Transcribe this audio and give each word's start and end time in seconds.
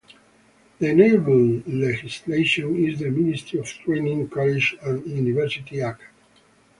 The 0.79 0.89
enabling 0.89 1.61
legislation 1.67 2.75
is 2.87 2.97
the 2.97 3.11
"Ministry 3.11 3.59
of 3.59 3.67
Training, 3.67 4.29
Colleges 4.29 4.79
and 4.81 5.05
Universities 5.05 5.83
Act". 5.83 6.01